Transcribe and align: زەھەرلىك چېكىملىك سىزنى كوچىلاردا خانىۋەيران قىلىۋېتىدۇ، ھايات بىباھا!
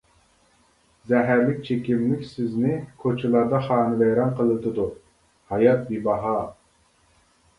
زەھەرلىك 1.09 1.59
چېكىملىك 1.67 2.23
سىزنى 2.29 2.71
كوچىلاردا 3.03 3.59
خانىۋەيران 3.67 4.33
قىلىۋېتىدۇ، 4.39 4.87
ھايات 5.53 5.85
بىباھا! 5.91 6.35